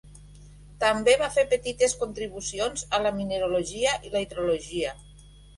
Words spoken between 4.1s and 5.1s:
la hidrologia.